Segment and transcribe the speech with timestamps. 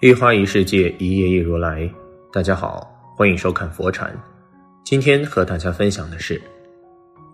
[0.00, 1.90] 一花一世界，一叶一如来。
[2.32, 4.16] 大家好，欢迎收看佛禅。
[4.84, 6.40] 今天和大家分享的是，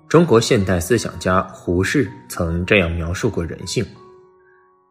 [0.09, 3.85] 中国现代思想家胡适曾这样描述过人性：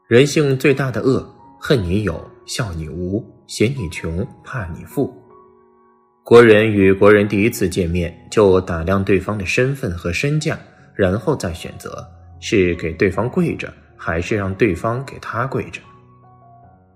[0.08, 1.28] 人性最大的恶，
[1.60, 5.12] 恨你有，笑你无，嫌你穷，怕你富。
[6.24, 10.60] 国人与国人第一次见面，就打量对方的身份和身价，
[10.94, 12.06] 然后再选择
[12.40, 15.82] 是给对方跪着，还是让对方给他跪着。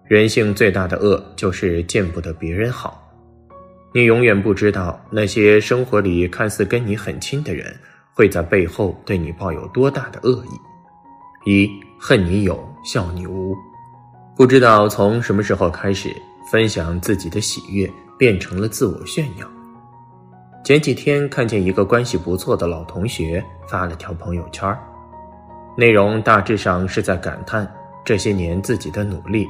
[0.07, 3.03] 人性最大的恶就是见不得别人好，
[3.93, 7.75] 你永远不知道那些生活里看似跟你很亲的人，
[8.13, 11.51] 会在背后对你抱有多大的恶意。
[11.51, 13.53] 一恨你有，笑你无，
[14.37, 16.09] 不知道从什么时候开始，
[16.49, 19.45] 分享自己的喜悦变成了自我炫耀。
[20.63, 24.73] 前几天看见一个关系不错的老同学发了条朋友圈，
[25.77, 27.69] 内容大致上是在感叹
[28.05, 29.45] 这些年自己的努力。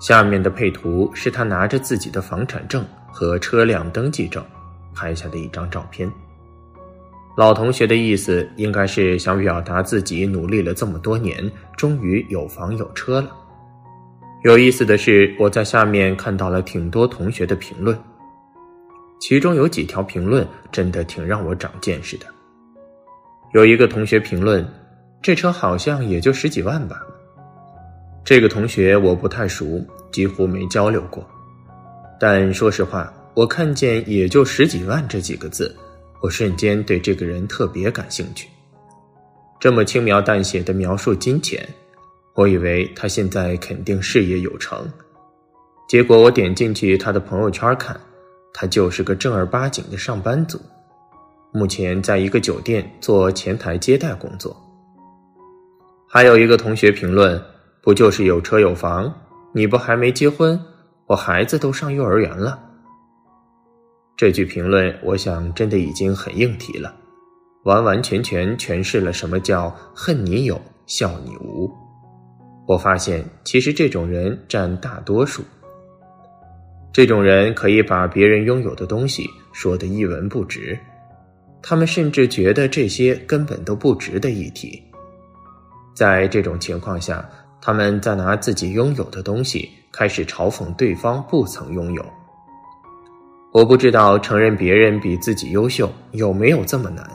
[0.00, 4.44] 下面的配图是他拿着自己的房产证和车辆登记证
[4.94, 6.10] 拍下的一张照片。
[7.36, 13.30] 老同学的意思应该是想表达自己努力了这么多年，终于有房有车了。
[14.44, 17.98] 有意思的是，我在下面看到了挺多同学的评论，
[19.18, 22.26] 其中有几条评论真的挺让我长见识的。
[23.52, 24.64] 有一个同学评论
[25.22, 27.00] ：“这车好像也就十几万吧。”
[28.24, 31.22] 这个同学我不太熟，几乎没交流过。
[32.18, 35.76] 但说实话，我看见“也就十几万”这几个字，
[36.22, 38.48] 我瞬间对这个人特别感兴趣。
[39.60, 41.68] 这么轻描淡写的描述金钱，
[42.34, 44.90] 我以为他现在肯定事业有成。
[45.86, 48.00] 结果我点进去他的朋友圈看，
[48.54, 50.58] 他就是个正儿八经的上班族，
[51.52, 54.56] 目前在一个酒店做前台接待工作。
[56.08, 57.38] 还有一个同学评论。
[57.84, 59.12] 不就是有车有房？
[59.52, 60.58] 你不还没结婚？
[61.06, 62.58] 我孩子都上幼儿园了。
[64.16, 66.94] 这句评论，我想真的已经很硬题了，
[67.64, 71.70] 完完全全诠释了什么叫恨你有，笑你无。
[72.66, 75.42] 我发现，其实这种人占大多数。
[76.90, 80.78] 这种人可以把别人拥有的东西说得一文不值，
[81.60, 84.82] 他们甚至觉得这些根本都不值得一提。
[85.94, 87.28] 在这种情况下，
[87.66, 92.04] 他们在拿自己拥有的东西开始嘲讽对方不曾拥有。
[93.52, 97.08] 我不知道承认别人比自己优秀有没有这么难？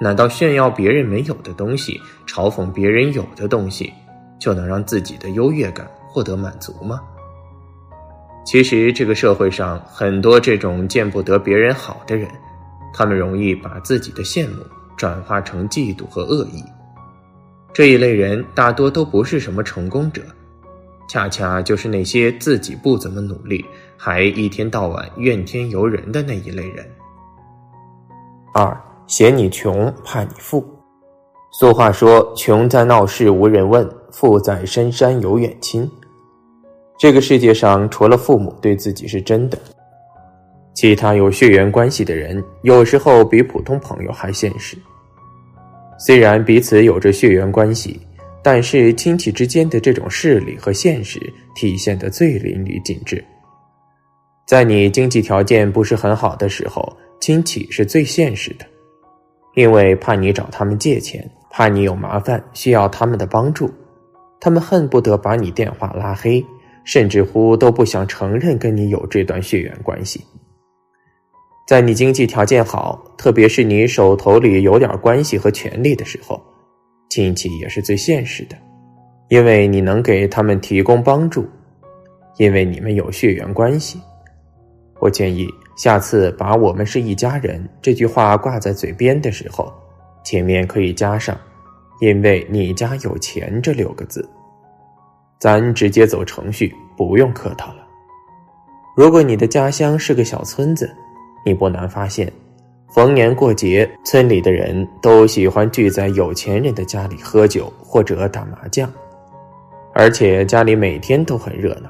[0.00, 3.92] 难道炫耀别人没有的东西，嘲讽别人有的东西，
[4.38, 6.98] 就能让自己的优越感获得满足吗？
[8.46, 12.26] 其实这个社会上很多这种见不得别人好的人，
[12.94, 14.62] 他们容易把自己的羡慕
[14.96, 16.64] 转化成嫉妒和恶意。
[17.76, 20.22] 这一类人大多都不是什么成功者，
[21.10, 23.62] 恰恰就是那些自己不怎么努力，
[23.98, 26.88] 还一天到晚怨天尤人的那一类人。
[28.54, 28.74] 二
[29.06, 30.66] 嫌你穷，怕你富。
[31.52, 35.86] 俗话说：“穷在闹市无人问，富在深山有远亲。”
[36.98, 39.58] 这个世界上，除了父母对自己是真的，
[40.72, 44.78] 其他有血缘关系的人，有时候比普通朋友还现实。
[45.98, 48.00] 虽然彼此有着血缘关系，
[48.42, 51.20] 但是亲戚之间的这种势力和现实
[51.54, 53.22] 体现的最淋漓尽致。
[54.46, 58.66] 在你经济条件不是很好的时候，亲戚是最现实的，
[59.54, 63.68] 因为怕你找他们借钱，怕你有麻烦需要他们的帮助，
[64.38, 66.44] 他们恨不得把你电话拉黑，
[66.84, 70.22] 甚至乎都不想承认跟你有这段血缘关系。
[71.66, 76.40] 在你经济条件好，特别是你手头里有点关系和权力的时候，
[77.10, 78.56] 亲戚也是最现实的，
[79.30, 81.44] 因为你能给他们提供帮助，
[82.36, 84.00] 因为你们有血缘关系。
[85.00, 85.44] 我建议
[85.76, 89.72] 下次把我们是一家人这句话挂在嘴边的时候，
[90.24, 91.36] 前面可以加上
[92.00, 94.26] “因为你家有钱”这六个字，
[95.40, 97.84] 咱直接走程序，不用客套了。
[98.96, 100.88] 如果你的家乡是个小村子，
[101.46, 102.30] 你不难发现，
[102.92, 108.92] 逢年过节，村里的人都喜欢聚在有钱人的家里喝酒或者打麻将，
[109.94, 111.88] 而且家里每天都很热闹，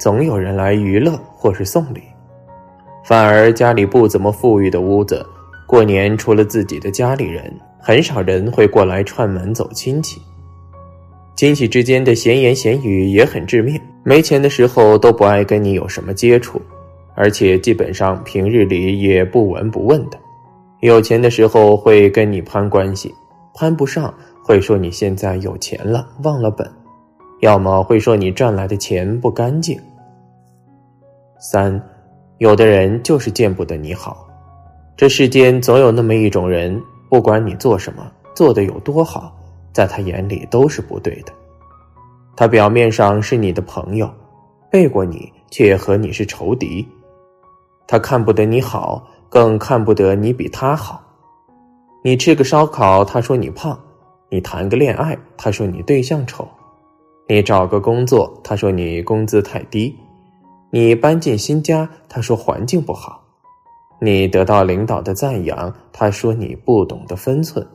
[0.00, 2.00] 总有人来娱乐或是送礼。
[3.04, 5.24] 反而家里不怎么富裕的屋子，
[5.66, 10.22] 过年除了自己的家里人，很少人会过来串门走亲戚。
[11.36, 16.58] 亲戚之间的闲言闲语也很致命，没钱的时候都不爱跟你有什么接触。
[17.16, 20.18] 而且基本上平日里也不闻不问的，
[20.80, 23.12] 有钱的时候会跟你攀关系，
[23.54, 24.12] 攀不上
[24.44, 26.70] 会说你现在有钱了忘了本，
[27.40, 29.80] 要么会说你赚来的钱不干净，
[31.40, 31.82] 三，
[32.36, 34.28] 有的人就是见不得你好。
[34.94, 36.78] 这世间总有那么一种人，
[37.08, 39.34] 不管你做什么，做的有多好，
[39.72, 41.32] 在他眼里都是不对的。
[42.36, 44.10] 他表面上是你的朋友，
[44.70, 46.86] 背过你却和你是仇敌。
[47.88, 51.02] 他看不得你好，更看不得你比他好。
[52.02, 53.76] 你吃个烧烤，他说你胖；
[54.30, 56.44] 你谈个恋爱，他说你对象丑；
[57.28, 59.92] 你找个工作，他说你工资太低；
[60.70, 63.22] 你搬进新家，他说环境不好。
[64.00, 67.66] 你得到领导的赞扬，他说你不懂得分寸。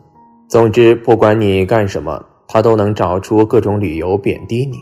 [0.47, 4.77] 总之，不管你干什么，他都能找出各种理由贬低你。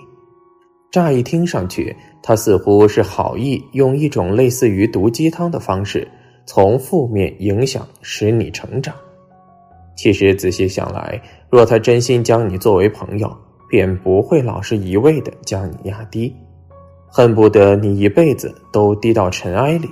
[0.91, 6.07] 乍一听上去，他似乎是好意，用一种类似于毒鸡汤的方式，
[6.45, 8.95] 从负面影响使你成长。
[9.95, 13.31] 其实仔细想来，若他真心将你作为朋友，
[13.69, 16.33] 便不会老是一味的将你压低，
[17.07, 19.88] 恨不得你一辈子都低到尘埃里。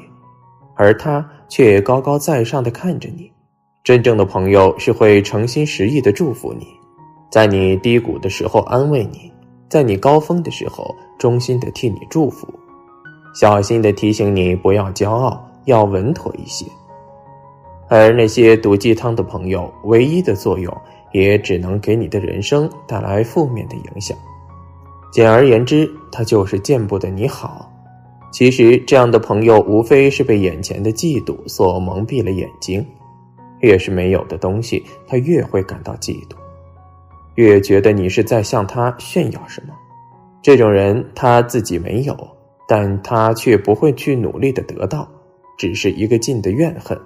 [0.76, 3.32] 而他却高高在上的看着你，
[3.84, 6.66] 真正的朋友是会诚心实意的祝福你，
[7.32, 9.32] 在你低谷的时候安慰你，
[9.70, 12.48] 在你高峰的时候衷心的替你祝福，
[13.34, 16.66] 小心的提醒你不要骄傲，要稳妥一些。
[17.90, 20.76] 而那些毒鸡汤的朋友，唯一的作用
[21.12, 24.18] 也只能给你的人生带来负面的影响。
[25.12, 27.72] 简而言之，他就是见不得你好。
[28.32, 32.86] 其实，这样的朋友无非是被眼前的嫉妒所蒙蔽了眼睛。
[33.62, 36.36] 越是没有的东西，他越会感到嫉妒，
[37.38, 39.74] 越觉得你是在向他炫耀什么。
[40.42, 42.18] 这种人他自己没有，
[42.68, 45.08] 但他却不会去努力的得到，
[45.56, 47.00] 只是一个劲的怨恨。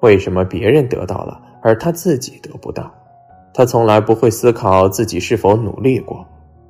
[0.00, 2.88] 为什么别人得到了，而他自己得不到？
[3.52, 6.24] 他从来不会思考自己是否努力过，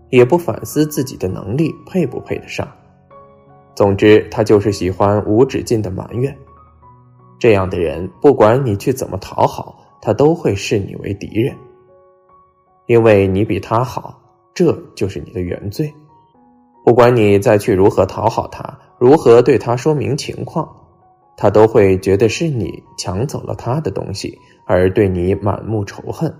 [0.08, 2.66] 也不反思自己的能力配不配得上。
[3.74, 6.34] 总之，他就是喜欢无止境的埋怨。
[7.38, 11.54] 这样的人，不管你去怎么讨好，他都会视你为敌人，
[12.86, 14.20] 因为你比他好，
[14.54, 15.92] 这就是你的原罪。
[16.84, 20.68] 不管你再去如何讨好他，如何对他说明情况，
[21.36, 26.32] 他都会觉得是你抢走了他的东西，而对你满目仇恨。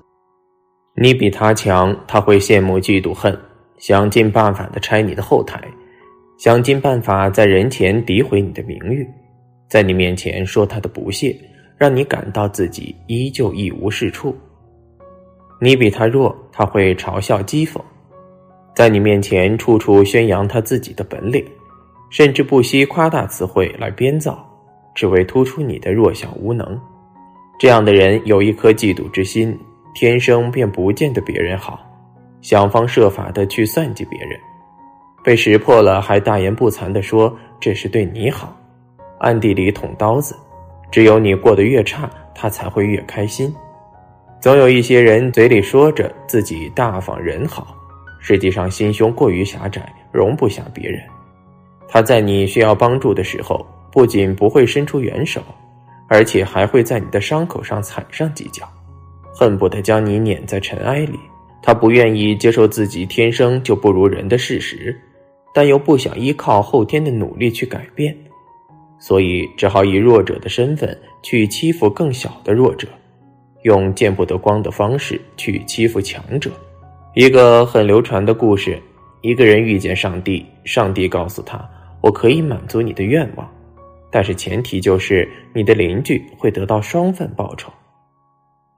[0.95, 3.37] 你比他强，他会羡慕、嫉妒、恨，
[3.77, 5.61] 想尽办法的拆你的后台。
[6.39, 9.07] 想尽办法在人前诋毁你的名誉，
[9.69, 11.35] 在你面前说他的不屑，
[11.77, 14.37] 让你感到自己依旧一无是处。
[15.59, 17.81] 你比他弱，他会嘲笑讥讽，
[18.75, 21.45] 在你面前处处宣扬他自己的本领，
[22.11, 24.47] 甚至不惜夸大词汇来编造，
[24.95, 26.79] 只为突出你的弱小无能。
[27.59, 29.59] 这样的人有一颗嫉妒之心，
[29.95, 31.81] 天生便不见得别人好，
[32.43, 34.39] 想方设法的去算计别人。
[35.25, 38.55] 被识破了，还大言不惭的说这是对你好，
[39.19, 40.37] 暗地里捅刀子。
[40.91, 43.53] 只有你过得越差，他才会越开心。
[44.47, 47.77] 总有一些人嘴里说着自己大方人好，
[48.21, 51.03] 实际上心胸过于狭窄，容不下别人。
[51.89, 55.43] 他在你需要帮助的时候，不仅不会伸出援手，
[56.09, 58.69] 而且还会在你的伤口上踩上几脚，
[59.35, 61.19] 恨不得将你碾在尘埃里。
[61.61, 64.97] 他不愿意接受自己天生就不如人的事实。
[65.53, 68.17] 但又不想依靠后天的努力去改变，
[69.01, 72.87] 所以只好以弱者的身份去欺负更小的弱者，
[73.67, 76.49] 用见不得光的方式去欺负强者。
[77.15, 78.81] 一个很流传的故事：
[79.23, 81.69] 一个人遇见上帝，上帝告诉他
[82.01, 83.51] ：“我可以满足你的愿望，
[84.09, 87.73] 但是前提就是你的邻居会得到双份报酬。”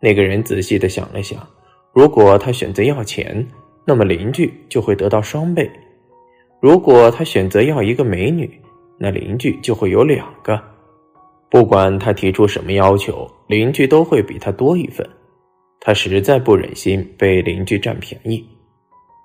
[0.01, 1.47] 那个人仔细的想了想，
[1.93, 3.47] 如果他选择要钱，
[3.85, 5.71] 那么邻居就会得到双倍。
[6.63, 8.51] 如果他选择要一个美女，
[8.99, 10.59] 那邻居就会有两个。
[11.51, 15.05] 不管他提出什么要求，邻居都会比他多一份。
[15.81, 18.45] 他实在不忍心被邻居占便宜，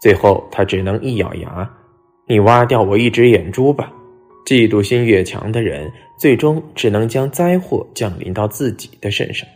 [0.02, 1.70] 最后他只能一咬牙
[2.28, 3.94] ：“你挖掉我一只眼珠吧！”
[4.48, 9.48] 嫉妒心越强的人，最终只能将灾祸降临到自己的身上。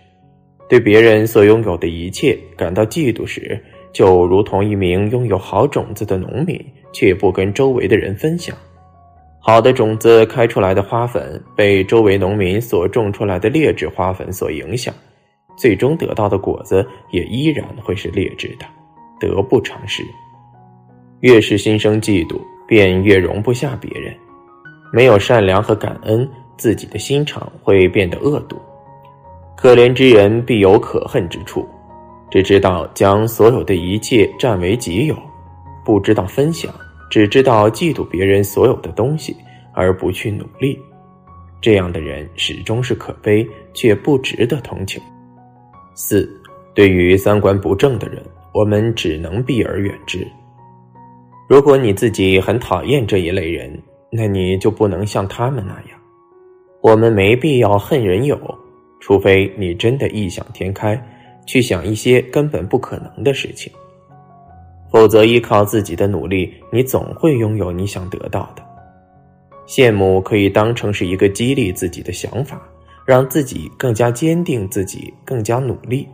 [0.70, 3.60] 对别人所拥有的一切感到嫉妒时，
[3.94, 6.64] 就如同一名拥有好种子的农民。
[6.94, 8.58] 却不跟周围的人分享，
[9.50, 14.94] 好的种子开出来的花粉被周围农民所种出来的劣质花粉所影响，
[15.56, 18.66] 最终得到的果子也依然会是劣质的，
[19.22, 20.04] 得不偿失。
[21.22, 24.13] 越是心生嫉妒，便越容不下别人。
[24.92, 28.58] 没有善良和感恩，自己的心肠会变得恶毒。
[29.56, 31.66] 可怜之人必有可恨之处，
[32.30, 35.16] 只知道将所有的一切占为己有，
[35.86, 36.70] 不知道分享。
[37.10, 39.36] 只知道嫉妒别人所有的东西，
[39.74, 40.80] 而不去努力，
[41.62, 45.02] 这样的人始终是可悲却不值得同情。
[45.96, 46.30] 四，
[46.74, 48.22] 对于三观不正的人，
[48.54, 50.28] 我们只能避而远之。
[51.48, 56.00] 如果你自己很讨厌这一类人，那你就不能像他们那样。
[56.82, 58.40] 我们没必要恨人有，
[59.00, 61.02] 除非你真的异想天开，
[61.46, 63.72] 去想一些根本不可能的事情。
[64.91, 68.63] 否则，依靠自己的努力，你总会拥有你想得到的。
[69.67, 72.62] 羡慕可以当成是一个激励自己的想法，
[73.06, 76.08] 让自己更加坚定，自己更加努力。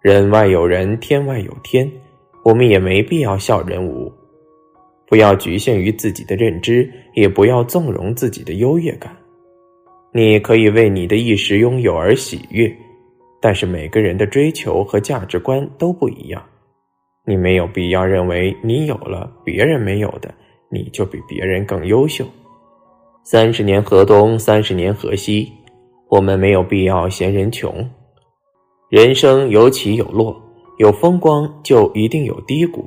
[0.00, 1.90] 人外有人，天外有天，
[2.44, 4.12] 我们也没必要笑人无。
[5.06, 9.14] 不要局限于自己的认知，也不要纵容自己的优越感。
[10.12, 12.72] 你可以为你的一时拥有而喜悦，
[13.40, 16.40] 但是每个人的追求和价值观都不一样。
[17.26, 20.32] 你没有必要认为你有了别人没有的，
[20.70, 22.24] 你就比别人更优秀。
[23.22, 25.50] 三十年河东，三十年河西，
[26.10, 27.88] 我们没有必要嫌人穷。
[28.90, 30.36] 人生有起有落，
[30.78, 32.84] 有风光就一定有低谷。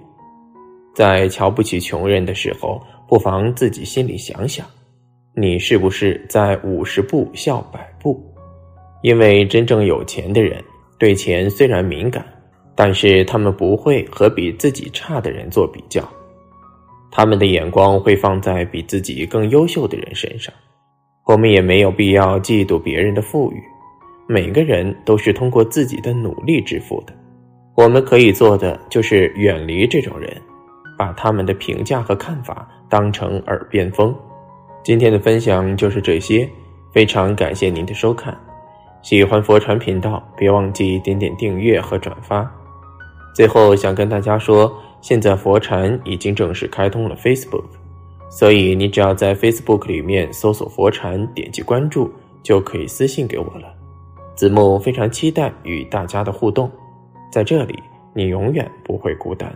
[0.93, 4.65] 在瞧不起穷人的时候，不妨自己心里想想，
[5.35, 8.23] 你是不是在五十步笑百步？
[9.01, 10.63] 因为真正有钱的人
[10.99, 12.23] 对钱虽然敏感，
[12.77, 16.07] 但是他们不会和比自己差的人做比较，
[17.11, 20.53] 他们的眼光会放在比自己更优秀的人身上。
[21.25, 23.61] 我们也没有必要嫉妒别人的富裕，
[24.27, 27.13] 每个人都是通过自己的努力致富的。
[27.75, 30.29] 我们可以做的就是远离这种人。
[30.97, 34.15] 把他们的评价和看法当成耳边风。
[34.83, 36.49] 今天的分享就是这些，
[36.91, 38.35] 非常感谢您的收看。
[39.03, 42.51] 喜欢佛传频道，别忘记点点订阅和转发。
[43.37, 47.65] 最后想跟大家说，现在佛禅已经正式开通了 Facebook，
[48.31, 53.71] 所以你只要在 Facebook 里面搜索佛禅，点击关注，就可以私信给我了。
[54.33, 56.67] 子木非常期待与大家的互动，
[57.31, 57.77] 在这里
[58.11, 59.55] 你永远不会孤单。